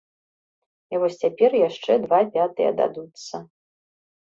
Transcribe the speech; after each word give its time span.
І 0.95 1.01
вось 1.03 1.19
цяпер 1.25 1.51
яшчэ 1.67 1.99
два 2.07 2.23
пятыя 2.39 2.69
дадуцца. 2.83 3.45